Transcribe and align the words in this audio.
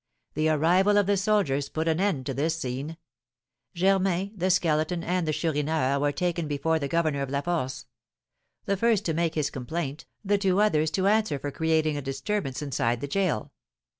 The 0.33 0.49
arrival 0.49 0.97
of 0.97 1.05
the 1.05 1.15
soldiers 1.15 1.69
put 1.69 1.87
an 1.87 1.99
end 1.99 2.25
to 2.25 2.33
this 2.33 2.57
scene. 2.57 2.97
Germain, 3.75 4.31
the 4.35 4.49
Skeleton, 4.49 5.03
and 5.03 5.27
the 5.27 5.31
Chourineur 5.31 5.99
were 5.99 6.11
taken 6.11 6.47
before 6.47 6.79
the 6.79 6.87
governor 6.87 7.21
of 7.21 7.29
La 7.29 7.41
Force; 7.41 7.85
the 8.65 8.77
first 8.77 9.05
to 9.05 9.13
make 9.13 9.35
his 9.35 9.51
complaint, 9.51 10.07
the 10.25 10.39
two 10.39 10.59
others 10.59 10.89
to 10.89 11.05
answer 11.05 11.37
for 11.37 11.51
creating 11.51 11.97
a 11.97 12.01
disturbance 12.01 12.63
inside 12.63 12.99
the 12.99 13.07
gaol. 13.07 13.51